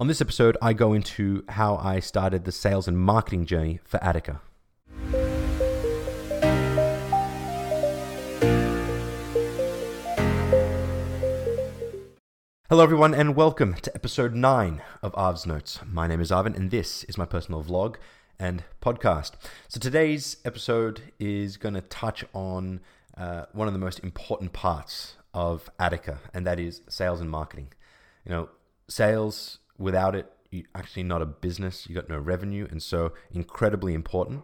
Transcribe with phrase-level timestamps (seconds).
[0.00, 3.98] On this episode, I go into how I started the sales and marketing journey for
[4.00, 4.40] Attica.
[12.68, 15.80] Hello, everyone, and welcome to episode 9 of Arv's Notes.
[15.84, 17.96] My name is Arvin, and this is my personal vlog
[18.38, 19.32] and podcast.
[19.66, 22.78] So, today's episode is going to touch on
[23.16, 27.72] uh, one of the most important parts of Attica, and that is sales and marketing.
[28.24, 28.48] You know,
[28.86, 31.88] sales without it, you actually not a business.
[31.88, 34.42] You got no revenue, and so incredibly important.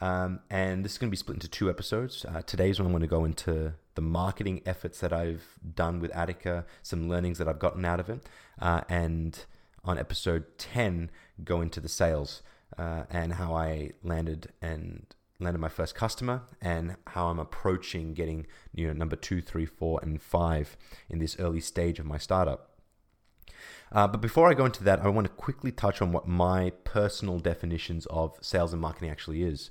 [0.00, 2.24] Um, and this is going to be split into two episodes.
[2.24, 6.10] Uh, today's one I'm going to go into the marketing efforts that I've done with
[6.16, 8.28] Attica, some learnings that I've gotten out of it,
[8.60, 9.44] uh, and
[9.84, 11.10] on episode 10,
[11.44, 12.42] go into the sales
[12.78, 15.06] uh, and how I landed and
[15.38, 20.00] landed my first customer and how I'm approaching getting you know number two, three, four,
[20.02, 20.76] and five
[21.08, 22.71] in this early stage of my startup.
[23.92, 26.70] Uh, but before I go into that, I want to quickly touch on what my
[26.84, 29.70] personal definitions of sales and marketing actually is.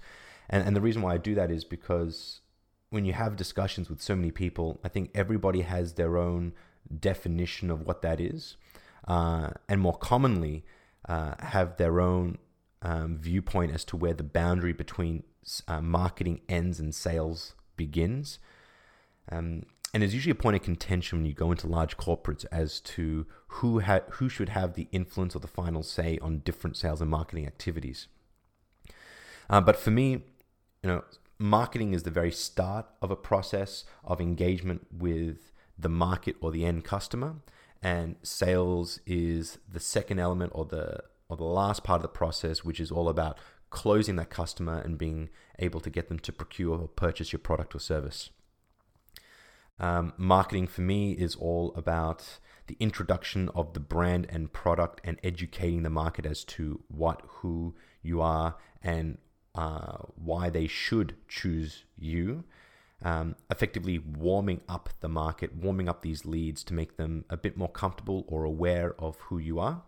[0.49, 2.41] And, and the reason why I do that is because
[2.91, 6.53] when you have discussions with so many people, I think everybody has their own
[6.99, 8.57] definition of what that is.
[9.07, 10.63] Uh, and more commonly,
[11.09, 12.37] uh, have their own
[12.83, 15.23] um, viewpoint as to where the boundary between
[15.67, 18.37] uh, marketing ends and sales begins.
[19.31, 22.79] Um, and there's usually a point of contention when you go into large corporates as
[22.81, 27.01] to who ha- who should have the influence or the final say on different sales
[27.01, 28.07] and marketing activities.
[29.49, 30.23] Uh, but for me,
[30.81, 31.03] you know,
[31.37, 36.65] marketing is the very start of a process of engagement with the market or the
[36.65, 37.35] end customer,
[37.81, 42.63] and sales is the second element or the or the last part of the process,
[42.63, 43.37] which is all about
[43.69, 47.73] closing that customer and being able to get them to procure or purchase your product
[47.73, 48.29] or service.
[49.79, 55.19] Um, marketing for me is all about the introduction of the brand and product and
[55.23, 59.17] educating the market as to what, who you are, and
[59.55, 62.43] uh, why they should choose you.
[63.03, 67.57] Um, effectively warming up the market, warming up these leads to make them a bit
[67.57, 69.81] more comfortable or aware of who you are.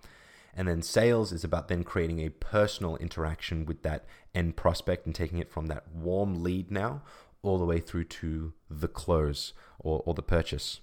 [0.56, 5.14] And then sales is about then creating a personal interaction with that end prospect and
[5.14, 7.04] taking it from that warm lead now
[7.44, 10.80] all the way through to the close or, or the purchase.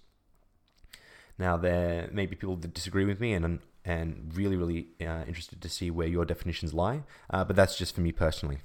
[1.39, 5.61] Now, there may be people that disagree with me, and and really, really uh, interested
[5.63, 7.03] to see where your definitions lie.
[7.31, 8.59] Uh, but that's just for me personally.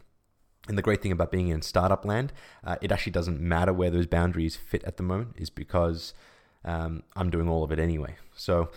[0.67, 2.33] And the great thing about being in startup land,
[2.63, 6.13] uh, it actually doesn't matter where those boundaries fit at the moment, is because
[6.65, 8.15] um, I'm doing all of it anyway.
[8.35, 8.71] So,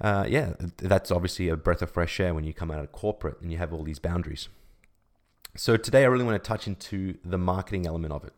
[0.00, 3.40] uh, yeah, that's obviously a breath of fresh air when you come out of corporate
[3.40, 4.48] and you have all these boundaries.
[5.54, 8.32] So today I really want to touch into the marketing element of it.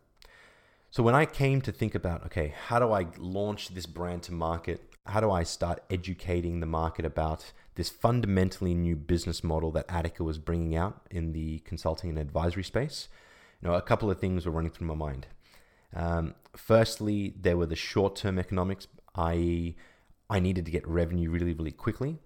[0.91, 4.33] So when I came to think about, okay, how do I launch this brand to
[4.33, 4.93] market?
[5.05, 10.25] How do I start educating the market about this fundamentally new business model that Attica
[10.25, 13.07] was bringing out in the consulting and advisory space?
[13.61, 15.27] You know, a couple of things were running through my mind.
[15.95, 19.77] Um, firstly, there were the short-term economics, i.e.,
[20.29, 22.17] I needed to get revenue really, really quickly.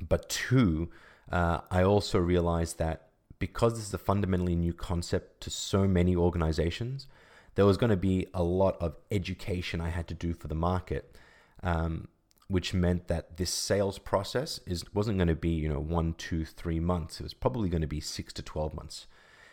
[0.00, 0.90] But two,
[1.30, 3.09] uh, I also realized that
[3.40, 7.08] because this is a fundamentally new concept to so many organizations,
[7.56, 10.54] there was going to be a lot of education I had to do for the
[10.54, 11.16] market,
[11.64, 12.06] um,
[12.46, 16.44] which meant that this sales process is wasn't going to be you know one, two,
[16.44, 17.18] three months.
[17.18, 19.06] It was probably going to be six to twelve months.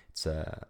[0.09, 0.65] It's uh,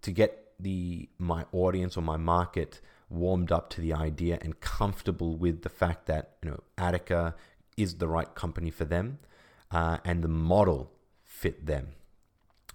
[0.00, 5.36] to get the my audience or my market warmed up to the idea and comfortable
[5.36, 7.34] with the fact that you know Attica
[7.76, 9.18] is the right company for them,
[9.72, 10.92] uh, and the model
[11.24, 11.88] fit them.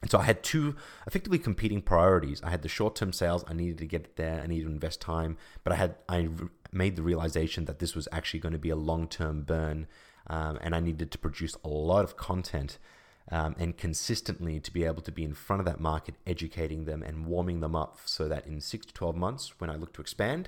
[0.02, 2.42] And so I had two effectively competing priorities.
[2.42, 3.44] I had the short-term sales.
[3.48, 4.42] I needed to get there.
[4.42, 6.30] I needed to invest time, but I had I
[6.72, 9.88] made the realization that this was actually going to be a long-term burn,
[10.28, 12.78] um, and I needed to produce a lot of content
[13.32, 17.04] um, and consistently to be able to be in front of that market, educating them
[17.04, 20.02] and warming them up, so that in six to twelve months, when I look to
[20.02, 20.48] expand,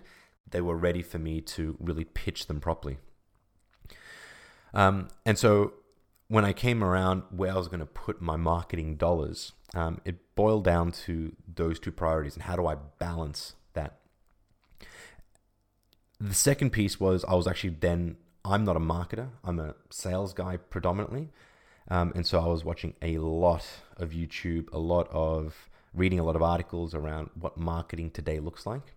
[0.50, 2.98] they were ready for me to really pitch them properly.
[4.74, 5.74] Um, and so
[6.32, 10.34] when I came around where I was going to put my marketing dollars, um, it
[10.34, 14.00] boiled down to those two priorities and how do I balance that.
[16.22, 20.34] The second piece was I was actually then, I'm not a marketer, I'm a sales
[20.34, 21.28] guy predominantly.
[21.90, 23.66] Um, and so I was watching a lot
[23.98, 28.66] of YouTube, a lot of reading a lot of articles around what marketing today looks
[28.66, 28.96] like.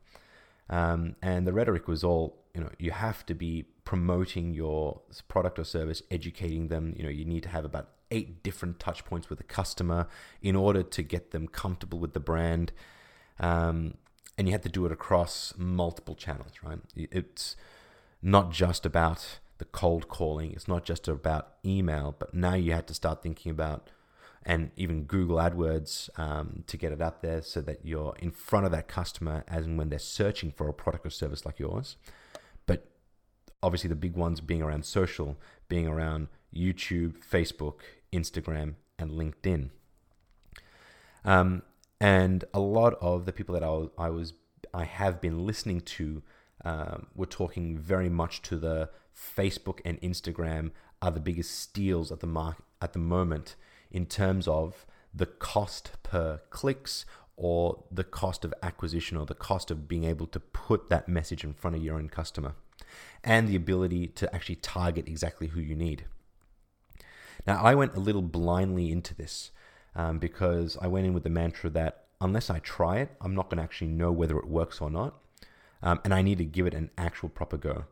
[0.71, 5.59] Um, and the rhetoric was all, you know, you have to be promoting your product
[5.59, 6.95] or service, educating them.
[6.97, 10.07] You know, you need to have about eight different touch points with a customer
[10.41, 12.73] in order to get them comfortable with the brand.
[13.41, 13.95] Um,
[14.39, 16.79] and you have to do it across multiple channels, right?
[16.95, 17.57] It's
[18.23, 20.53] not just about the cold calling.
[20.53, 23.91] It's not just about email, but now you have to start thinking about
[24.47, 28.67] and even Google AdWords um, to get it out there so that you're in front
[28.67, 31.97] of that customer as and when they're searching for a product or service like yours.
[33.65, 35.39] Obviously, the big ones being around social,
[35.69, 37.77] being around YouTube, Facebook,
[38.13, 39.71] Instagram, and LinkedIn.
[41.25, 41.63] Um,
[41.99, 44.35] and a lot of the people that I was, I, was,
[44.75, 46.23] I have been listening to
[46.63, 50.71] um, were talking very much to the Facebook and Instagram
[51.01, 53.57] are the biggest steals at the mark at the moment
[53.91, 54.85] in terms of
[55.15, 57.07] the cost per clicks
[57.37, 61.43] or the cost of acquisition or the cost of being able to put that message
[61.43, 62.55] in front of your own customer
[63.23, 66.05] and the ability to actually target exactly who you need.
[67.47, 69.51] Now, I went a little blindly into this
[69.95, 73.51] um, because I went in with the mantra that unless I try it, I'm not
[73.51, 75.15] going to actually know whether it works or not.
[75.83, 77.85] Um, and I need to give it an actual proper go.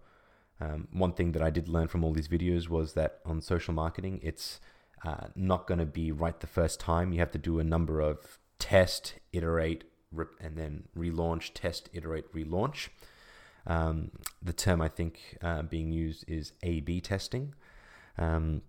[0.60, 3.75] Um, one thing that I did learn from all these videos was that on social
[3.75, 4.60] marketing, it's
[5.05, 7.12] uh, not going to be right the first time.
[7.12, 9.84] You have to do a number of test, iterate,
[10.40, 12.88] and then relaunch, test, iterate, relaunch.
[13.67, 14.11] Um,
[14.43, 17.55] the term I think uh, being used is A B testing.
[18.19, 18.62] Um,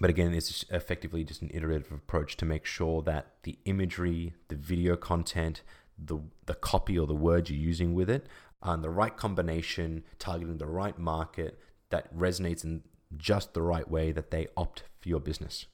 [0.00, 4.56] but again, it's effectively just an iterative approach to make sure that the imagery, the
[4.56, 5.62] video content,
[5.98, 8.26] the, the copy or the words you're using with it
[8.62, 11.58] are in the right combination, targeting the right market
[11.90, 12.82] that resonates in
[13.16, 15.66] just the right way that they opt for your business.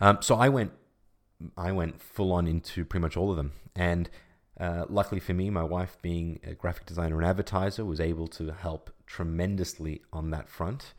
[0.00, 0.72] Um, so I went,
[1.56, 4.08] I went full on into pretty much all of them, and
[4.58, 8.52] uh, luckily for me, my wife, being a graphic designer and advertiser, was able to
[8.52, 10.94] help tremendously on that front.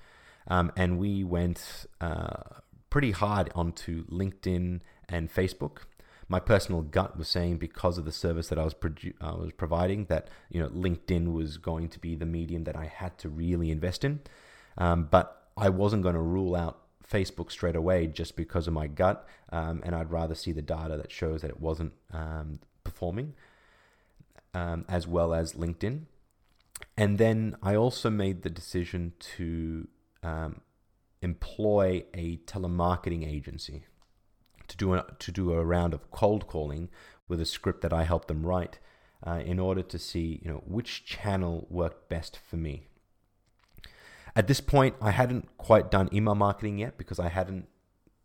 [0.47, 2.43] Um, and we went uh,
[2.89, 5.79] pretty hard onto LinkedIn and Facebook.
[6.27, 9.51] My personal gut was saying because of the service that I was produ- I was
[9.55, 13.29] providing that you know LinkedIn was going to be the medium that I had to
[13.29, 14.21] really invest in.
[14.77, 18.87] Um, but I wasn't going to rule out Facebook straight away just because of my
[18.87, 23.33] gut, um, and I'd rather see the data that shows that it wasn't um, performing,
[24.53, 26.03] um, as well as LinkedIn.
[26.97, 29.87] And then I also made the decision to
[30.23, 30.61] um,
[31.21, 33.83] employ a telemarketing agency
[34.67, 36.89] to do a, to do a round of cold calling
[37.27, 38.79] with a script that I helped them write
[39.25, 42.87] uh, in order to see you know which channel worked best for me.
[44.35, 47.67] At this point, I hadn't quite done email marketing yet because I hadn't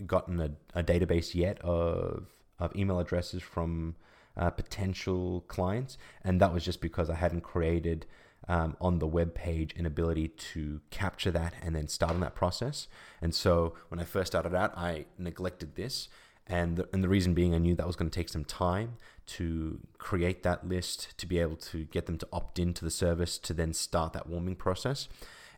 [0.06, 2.26] gotten a, a database yet of,
[2.58, 3.94] of email addresses from
[4.36, 5.98] uh, potential clients.
[6.24, 8.06] And that was just because I hadn't created
[8.48, 12.34] um, on the web page an ability to capture that and then start on that
[12.34, 12.88] process.
[13.20, 16.08] And so when I first started out, I neglected this.
[16.46, 18.96] And the, and the reason being, I knew that was going to take some time
[19.26, 23.38] to create that list, to be able to get them to opt into the service,
[23.38, 25.08] to then start that warming process.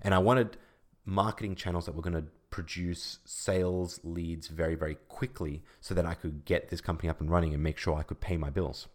[0.02, 0.58] And I wanted
[1.06, 6.14] marketing channels that were going to produce sales leads very, very quickly so that I
[6.14, 8.86] could get this company up and running and make sure I could pay my bills.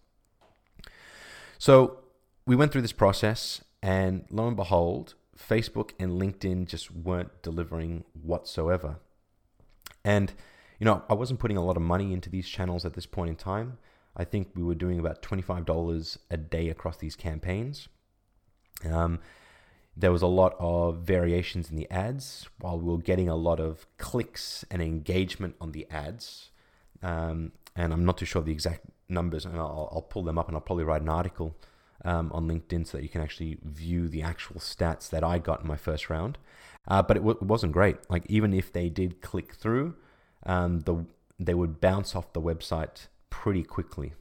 [1.58, 2.00] So
[2.46, 8.06] we went through this process, and lo and behold, Facebook and LinkedIn just weren't delivering
[8.14, 9.00] whatsoever.
[10.06, 10.34] And,
[10.80, 13.30] you know, I wasn't putting a lot of money into these channels at this point
[13.30, 13.80] in time.
[14.16, 17.90] I think we were doing about $25 a day across these campaigns.
[18.90, 19.20] Um,
[20.00, 23.60] there was a lot of variations in the ads while we were getting a lot
[23.60, 26.52] of clicks and engagement on the ads.
[27.02, 30.48] Um, and I'm not too sure the exact numbers, and I'll, I'll, pull them up
[30.48, 31.56] and I'll probably write an article
[32.06, 35.62] um, on LinkedIn so that you can actually view the actual stats that I got
[35.62, 36.38] in my first round.
[36.88, 37.98] Uh, but it, w- wasn't great.
[38.10, 39.96] Like even if they did click through,
[40.46, 41.06] um, the
[41.40, 44.14] they would bounce off the website pretty quickly.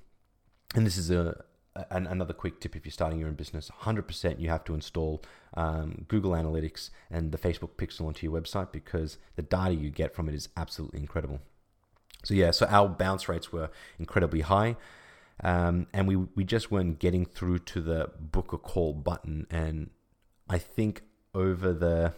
[0.74, 1.44] And this is a,
[1.90, 3.70] an, another quick tip if you're starting your own business.
[3.82, 5.22] 100% you have to install
[5.54, 10.14] um, google analytics and the facebook pixel onto your website because the data you get
[10.14, 11.40] from it is absolutely incredible.
[12.24, 14.76] So yeah so our bounce rates were incredibly high
[15.42, 19.46] um, and we, we just weren't getting through to the book a call button.
[19.50, 19.90] And
[20.48, 21.02] i think
[21.34, 22.14] over the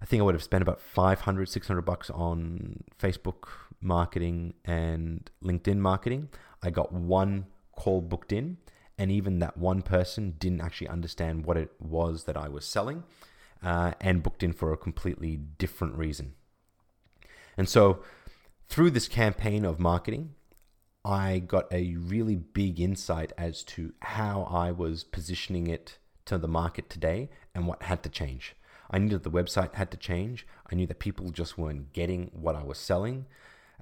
[0.00, 3.48] i think i would have spent about 500 600 bucks on facebook
[3.80, 6.28] marketing and linkedin marketing.
[6.62, 8.58] I got one call booked in
[8.98, 13.04] and even that one person didn't actually understand what it was that I was selling
[13.62, 16.34] uh, and booked in for a completely different reason.
[17.56, 18.02] And so,
[18.68, 20.34] through this campaign of marketing,
[21.04, 26.48] I got a really big insight as to how I was positioning it to the
[26.48, 28.54] market today and what had to change.
[28.90, 30.46] I knew that the website had to change.
[30.70, 33.26] I knew that people just weren't getting what I was selling.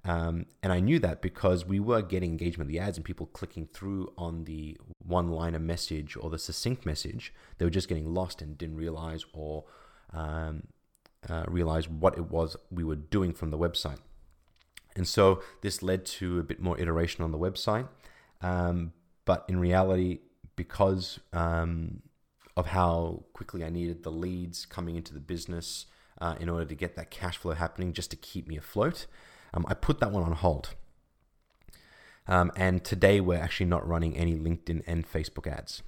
[0.06, 3.26] Um, and I knew that because we were getting engagement with the ads and people
[3.26, 7.34] clicking through on the one liner message or the succinct message.
[7.58, 9.64] They were just getting lost and didn't realize or
[10.12, 10.68] um,
[11.28, 13.98] uh, realize what it was we were doing from the website.
[14.94, 17.88] And so this led to a bit more iteration on the website.
[18.40, 18.92] Um,
[19.24, 20.20] but in reality,
[20.54, 22.02] because um,
[22.56, 25.86] of how quickly I needed the leads coming into the business
[26.20, 29.06] uh, in order to get that cash flow happening just to keep me afloat,
[29.56, 30.74] um, I put that one on hold.
[32.28, 35.82] Um, and today we're actually not running any LinkedIn and Facebook ads.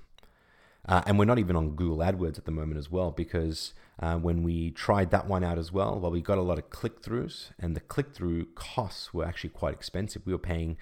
[0.86, 4.16] Uh, and we're not even on Google AdWords at the moment as well, because uh,
[4.16, 7.02] when we tried that one out as well, well, we got a lot of click
[7.02, 10.22] throughs, and the click through costs were actually quite expensive.
[10.24, 10.78] We were paying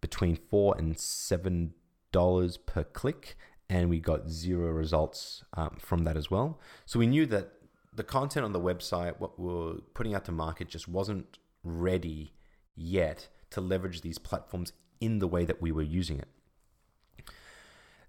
[0.00, 1.74] between four and seven
[2.12, 3.36] dollars per click,
[3.68, 6.60] and we got zero results um, from that as well.
[6.86, 7.54] So we knew that
[7.92, 12.32] the content on the website, what we are putting out to market, just wasn't ready
[12.74, 16.28] yet to leverage these platforms in the way that we were using it.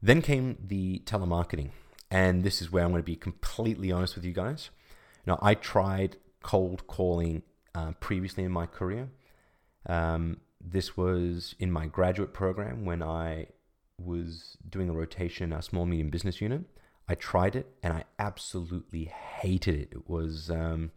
[0.01, 1.69] Then came the telemarketing.
[2.11, 4.69] And this is where I'm going to be completely honest with you guys.
[5.27, 7.43] Now, I tried cold calling
[7.75, 9.09] uh, previously in my career.
[9.85, 13.47] Um, this was in my graduate program when I
[13.99, 16.61] was doing a rotation in our small medium business unit.
[17.07, 19.89] I tried it and I absolutely hated it.
[19.91, 20.91] It was um,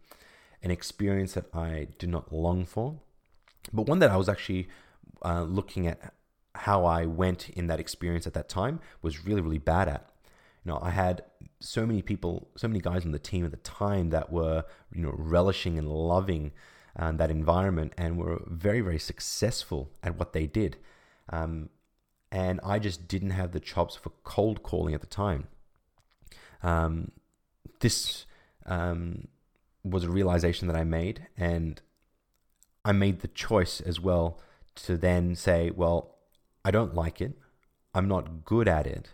[0.62, 3.00] an experience that I do not long for,
[3.72, 4.68] but one that I was actually
[5.24, 6.14] uh, looking at
[6.54, 10.10] how I went in that experience at that time was really, really bad at.
[10.64, 11.24] You know, I had
[11.60, 14.64] so many people, so many guys on the team at the time that were,
[14.94, 16.52] you know, relishing and loving
[16.96, 20.76] um, that environment and were very, very successful at what they did.
[21.30, 21.70] Um,
[22.30, 25.48] and I just didn't have the chops for cold calling at the time.
[26.62, 27.12] Um,
[27.80, 28.26] this
[28.66, 29.28] um,
[29.84, 31.80] was a realization that I made, and
[32.84, 34.40] I made the choice as well
[34.76, 36.16] to then say, well,
[36.64, 37.32] I don't like it.
[37.94, 39.10] I'm not good at it.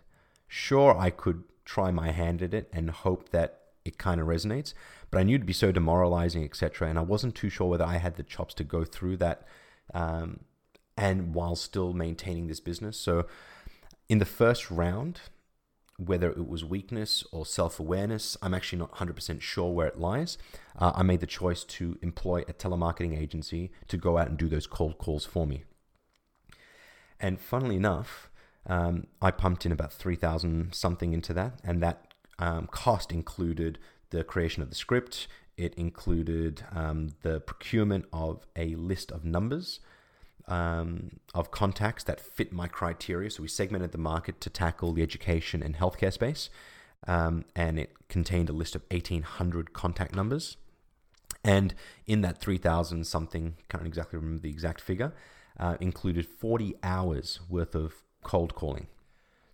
[0.46, 4.74] Sure, I could try my hand at it and hope that it kind of resonates,
[5.10, 6.88] but I knew it'd be so demoralizing, etc.
[6.88, 9.46] And I wasn't too sure whether I had the chops to go through that,
[9.94, 10.40] um,
[10.96, 12.98] and while still maintaining this business.
[12.98, 13.26] So,
[14.08, 15.20] in the first round,
[15.98, 20.38] whether it was weakness or self awareness, I'm actually not 100% sure where it lies.
[20.78, 24.48] Uh, I made the choice to employ a telemarketing agency to go out and do
[24.48, 25.64] those cold calls for me.
[27.20, 28.30] And funnily enough,
[28.64, 33.78] um, I pumped in about 3,000 something into that, and that um, cost included
[34.10, 35.26] the creation of the script,
[35.56, 39.80] it included um, the procurement of a list of numbers
[40.48, 43.30] um, of contacts that fit my criteria.
[43.30, 46.50] So we segmented the market to tackle the education and healthcare space.
[47.06, 50.56] Um, and it contained a list of 1,800 contact numbers.
[51.44, 51.74] And
[52.06, 55.12] in that 3,000 something, can't exactly remember the exact figure,
[55.60, 58.88] uh, included 40 hours worth of cold calling.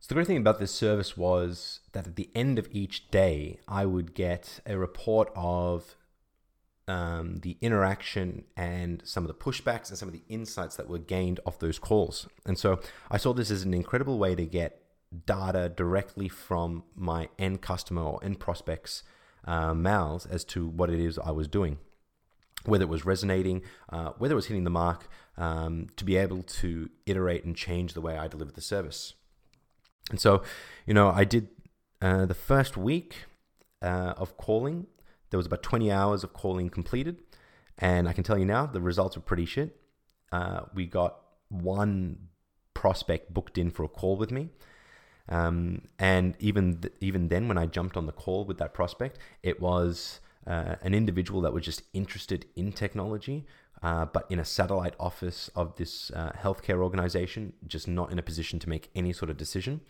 [0.01, 3.59] So the great thing about this service was that at the end of each day,
[3.67, 5.97] I would get a report of
[6.87, 10.99] um, the interaction and some of the pushbacks and some of the insights that were
[10.99, 12.29] gained off those calls.
[12.45, 14.83] And so I saw this as an incredible way to get
[15.27, 19.03] data directly from my end customer or end prospects'
[19.45, 21.79] uh, mouths as to what it is I was doing,
[22.65, 26.43] whether it was resonating, uh, whether it was hitting the mark, um, to be able
[26.43, 29.15] to iterate and change the way I delivered the service.
[30.11, 30.43] And so,
[30.87, 31.49] you know, I did
[32.03, 33.25] uh, the first week
[33.81, 34.87] uh, of calling
[35.35, 37.21] there was about 20 hours of calling completed.
[37.79, 39.77] And I can tell you now, the results were pretty shit.
[40.31, 41.17] Uh, we got
[41.49, 42.29] one
[42.73, 44.51] prospect booked in for a call with me.
[45.29, 49.19] Um, and even th- even then, when I jumped on the call with that prospect,
[49.43, 53.45] it was uh, an individual that was just interested in technology,
[53.83, 58.23] uh, but in a satellite office of this uh, healthcare organization, just not in a
[58.23, 59.81] position to make any sort of decision.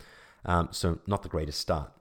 [0.47, 1.93] Um, so, not the greatest start.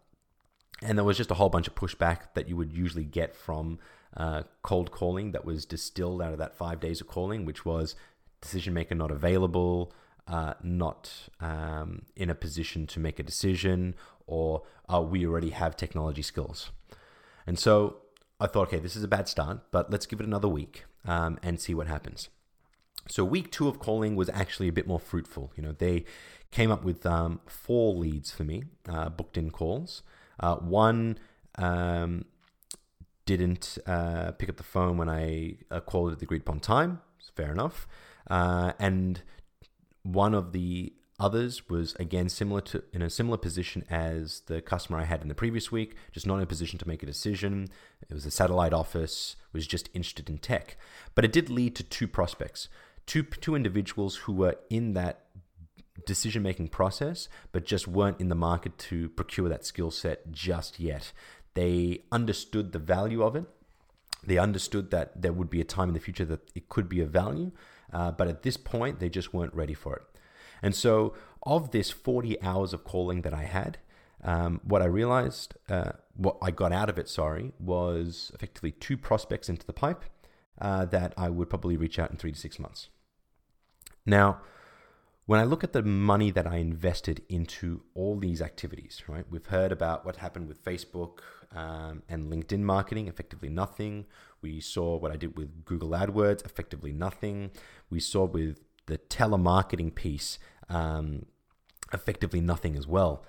[0.84, 3.80] And there was just a whole bunch of pushback that you would usually get from
[4.18, 7.96] uh, cold calling that was distilled out of that five days of calling, which was
[8.42, 9.94] decision maker not available,
[10.28, 13.96] uh, not um, in a position to make a decision,
[14.28, 14.64] or
[14.94, 16.72] uh, we already have technology skills.
[17.48, 17.98] And so
[18.40, 21.40] I thought, okay, this is a bad start, but let's give it another week um,
[21.42, 22.30] and see what happens.
[23.08, 25.52] So week two of calling was actually a bit more fruitful.
[25.56, 26.06] You know, they
[26.52, 30.04] came up with um, four leads for me, uh, booked in calls.
[30.40, 31.18] Uh, one
[31.58, 32.26] um,
[33.26, 37.02] didn't uh, pick up the phone when I uh, called at the agreed upon time.
[37.36, 37.88] Fair enough.
[38.30, 39.22] Uh, and
[40.04, 45.00] one of the others was again similar to in a similar position as the customer
[45.00, 47.70] I had in the previous week, just not in a position to make a decision.
[48.10, 50.78] It was a satellite office, was just interested in tech.
[51.16, 52.68] But it did lead to two prospects,
[53.06, 55.23] two two individuals who were in that
[56.06, 60.80] decision making process, but just weren't in the market to procure that skill set just
[60.80, 61.12] yet.
[61.54, 63.46] They understood the value of it.
[64.26, 67.02] They understood that there would be a time in the future that it could be
[67.02, 67.52] of value,
[67.92, 70.04] uh, but at this point, they just weren't ready for it.
[70.62, 73.80] And so, of this 40 hours of calling that I had,
[74.24, 78.98] um, what I realized, uh, what I got out of it, sorry, was effectively two
[78.98, 80.06] prospects into the pipe
[80.62, 82.88] uh, that I would probably reach out in three to six months.
[84.06, 84.40] Now,
[85.26, 89.26] when I look at the money that I invested into all these activities, right?
[89.30, 91.20] We've heard about what happened with Facebook
[91.56, 94.06] um, and LinkedIn marketing, effectively nothing.
[94.42, 97.52] We saw what I did with Google AdWords, effectively nothing.
[97.90, 101.26] We saw with the telemarketing piece, um,
[101.94, 103.24] effectively nothing as well,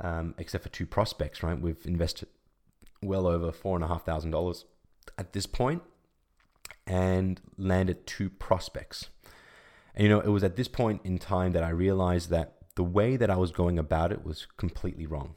[0.00, 1.60] um, except for two prospects, right?
[1.60, 2.28] We've invested
[3.02, 4.66] well over four and a half thousand dollars
[5.18, 5.82] at this point
[6.86, 9.08] and landed two prospects.
[9.94, 12.84] And you know, it was at this point in time that I realized that the
[12.84, 15.34] way that I was going about it was completely wrong.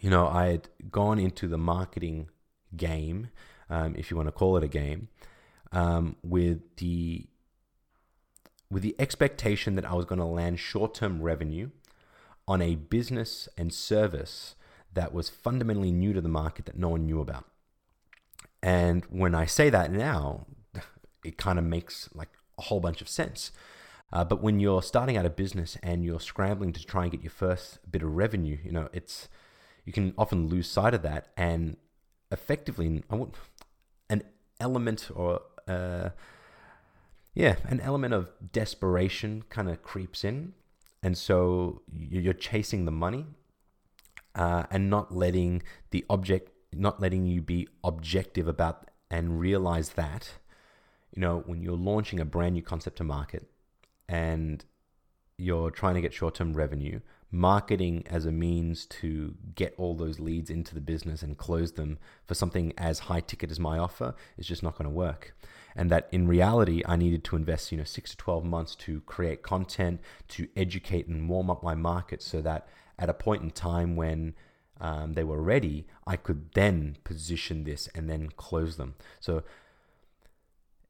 [0.00, 2.28] You know, I had gone into the marketing
[2.76, 3.30] game,
[3.70, 5.08] um, if you want to call it a game,
[5.72, 7.26] um, with the
[8.70, 11.70] with the expectation that I was going to land short-term revenue
[12.48, 14.56] on a business and service
[14.92, 17.44] that was fundamentally new to the market that no one knew about.
[18.62, 20.46] And when I say that now,
[21.24, 23.52] it kind of makes like a whole bunch of sense.
[24.12, 27.22] Uh, but when you're starting out a business and you're scrambling to try and get
[27.22, 29.28] your first bit of revenue, you know, it's
[29.84, 31.76] you can often lose sight of that, and
[32.30, 33.02] effectively,
[34.08, 34.22] an
[34.60, 36.10] element or uh,
[37.34, 40.54] yeah, an element of desperation kind of creeps in,
[41.02, 43.26] and so you're chasing the money
[44.34, 50.32] uh, and not letting the object, not letting you be objective about and realize that
[51.16, 53.48] you know, when you're launching a brand new concept to market
[54.08, 54.64] and
[55.38, 60.20] you're trying to get short term revenue, marketing as a means to get all those
[60.20, 64.14] leads into the business and close them for something as high ticket as my offer
[64.36, 65.34] is just not going to work.
[65.74, 69.00] And that in reality, I needed to invest, you know, six to 12 months to
[69.02, 73.50] create content, to educate and warm up my market so that at a point in
[73.50, 74.34] time when
[74.80, 78.94] um, they were ready, I could then position this and then close them.
[79.20, 79.42] So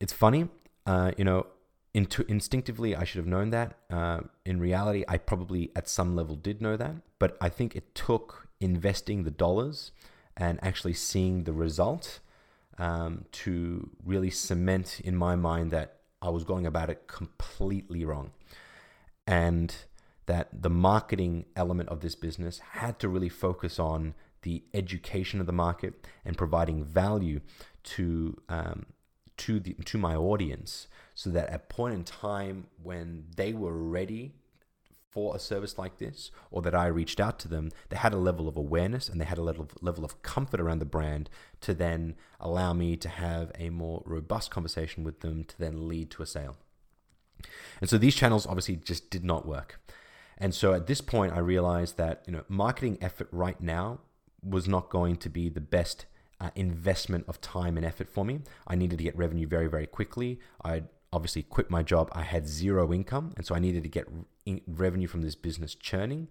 [0.00, 0.48] it's funny,
[0.86, 1.46] uh, you know,
[1.94, 3.76] intu- instinctively I should have known that.
[3.90, 7.94] Uh, in reality, I probably at some level did know that, but I think it
[7.94, 9.92] took investing the dollars
[10.36, 12.20] and actually seeing the result
[12.78, 18.32] um, to really cement in my mind that I was going about it completely wrong.
[19.26, 19.74] And
[20.26, 25.46] that the marketing element of this business had to really focus on the education of
[25.46, 27.40] the market and providing value
[27.82, 28.86] to um,
[29.38, 33.72] to the to my audience so that at a point in time when they were
[33.72, 34.34] ready
[35.16, 38.18] for a service like this or that I reached out to them, they had a
[38.18, 41.30] level of awareness and they had a level of, level of comfort around the brand
[41.62, 46.10] to then allow me to have a more robust conversation with them to then lead
[46.10, 46.58] to a sale.
[47.80, 49.80] And so these channels obviously just did not work.
[50.36, 54.00] And so at this point I realized that, you know, marketing effort right now
[54.42, 56.04] was not going to be the best
[56.40, 58.40] uh, investment of time and effort for me.
[58.66, 60.40] I needed to get revenue very, very quickly.
[60.64, 62.10] I obviously quit my job.
[62.12, 64.08] I had zero income, and so I needed to get
[64.44, 66.28] in- revenue from this business churning.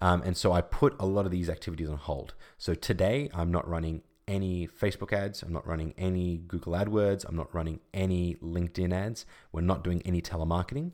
[0.00, 2.34] Um, and so I put a lot of these activities on hold.
[2.58, 5.42] So today, I'm not running any Facebook ads.
[5.42, 7.24] I'm not running any Google AdWords.
[7.28, 9.26] I'm not running any LinkedIn ads.
[9.52, 10.92] We're not doing any telemarketing.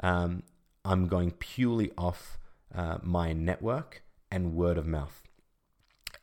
[0.00, 0.44] Um,
[0.84, 2.38] I'm going purely off
[2.74, 5.27] uh, my network and word of mouth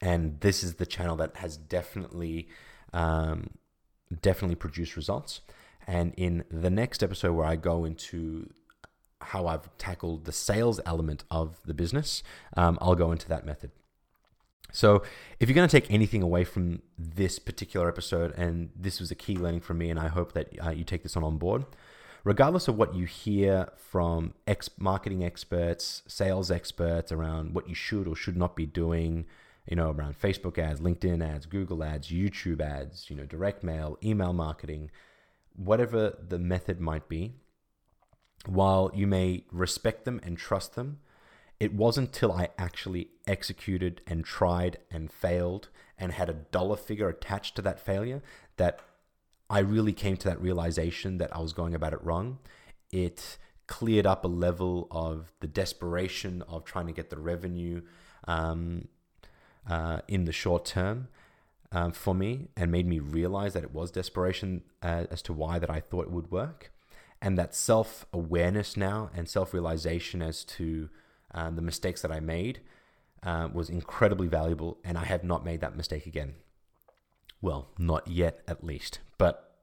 [0.05, 2.47] and this is the channel that has definitely
[2.93, 3.49] um,
[4.21, 5.41] definitely produced results.
[5.87, 8.49] And in the next episode where i go into
[9.21, 12.21] how i've tackled the sales element of the business
[12.55, 13.71] um, i'll go into that method.
[14.71, 15.03] So
[15.39, 19.15] if you're going to take anything away from this particular episode and this was a
[19.15, 21.65] key learning for me and i hope that uh, you take this on on board
[22.23, 28.07] regardless of what you hear from ex- marketing experts sales experts around what you should
[28.07, 29.25] or should not be doing
[29.67, 33.97] you know, around Facebook ads, LinkedIn ads, Google ads, YouTube ads, you know, direct mail,
[34.03, 34.91] email marketing,
[35.55, 37.33] whatever the method might be,
[38.45, 40.99] while you may respect them and trust them,
[41.59, 47.07] it wasn't till I actually executed and tried and failed and had a dollar figure
[47.07, 48.21] attached to that failure
[48.57, 48.81] that
[49.49, 52.39] I really came to that realization that I was going about it wrong.
[52.91, 57.81] It cleared up a level of the desperation of trying to get the revenue
[58.27, 58.87] um,
[59.69, 61.07] uh, in the short term
[61.71, 65.59] um, for me and made me realize that it was desperation uh, as to why
[65.59, 66.71] that I thought it would work.
[67.21, 70.89] And that self awareness now and self realization as to
[71.33, 72.59] um, the mistakes that I made
[73.23, 76.35] uh, was incredibly valuable, and I have not made that mistake again.
[77.41, 78.99] Well, not yet, at least.
[79.17, 79.55] But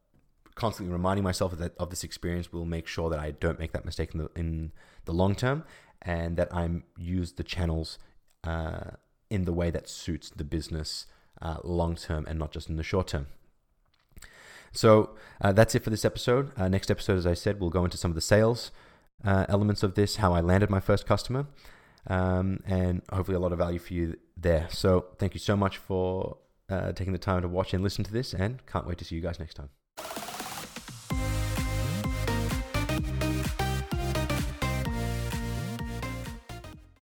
[0.54, 3.72] constantly reminding myself of, that, of this experience will make sure that I don't make
[3.72, 4.72] that mistake in the, in
[5.04, 5.64] the long term,
[6.00, 7.98] and that I'm use the channels
[8.44, 8.90] uh,
[9.32, 11.06] in the way that suits the business
[11.40, 13.26] uh, long term and not just in the short term.
[14.72, 14.90] So
[15.40, 16.52] uh, that's it for this episode.
[16.56, 18.70] Uh, next episode, as I said, we'll go into some of the sales
[19.24, 21.46] uh, elements of this, how I landed my first customer,
[22.06, 24.66] um, and hopefully a lot of value for you there.
[24.70, 28.12] So thank you so much for uh, taking the time to watch and listen to
[28.12, 29.81] this, and can't wait to see you guys next time.